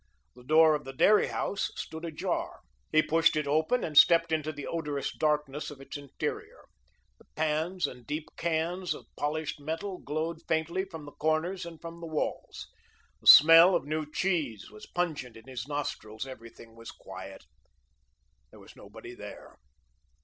[0.33, 2.61] The door of the dairy house stood ajar.
[2.91, 6.63] He pushed it open, and stepped into the odorous darkness of its interior.
[7.19, 12.01] The pans and deep cans of polished metal glowed faintly from the corners and from
[12.01, 12.65] the walls.
[13.19, 16.25] The smell of new cheese was pungent in his nostrils.
[16.25, 17.45] Everything was quiet.
[18.49, 19.59] There was nobody there.